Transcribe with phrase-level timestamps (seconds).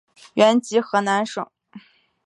[0.33, 1.47] 原籍河南省。